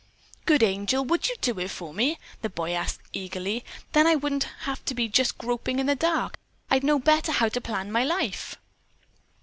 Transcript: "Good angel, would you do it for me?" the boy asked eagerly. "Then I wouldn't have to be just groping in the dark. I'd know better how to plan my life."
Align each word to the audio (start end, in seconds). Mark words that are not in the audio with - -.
"Good 0.47 0.63
angel, 0.63 1.05
would 1.05 1.29
you 1.29 1.35
do 1.41 1.59
it 1.59 1.69
for 1.69 1.93
me?" 1.93 2.17
the 2.41 2.49
boy 2.49 2.71
asked 2.71 3.01
eagerly. 3.13 3.63
"Then 3.93 4.07
I 4.07 4.15
wouldn't 4.15 4.45
have 4.61 4.83
to 4.85 4.95
be 4.95 5.07
just 5.07 5.37
groping 5.37 5.77
in 5.77 5.85
the 5.85 5.93
dark. 5.93 6.39
I'd 6.71 6.83
know 6.83 6.97
better 6.97 7.31
how 7.33 7.49
to 7.49 7.61
plan 7.61 7.91
my 7.91 8.03
life." 8.03 8.55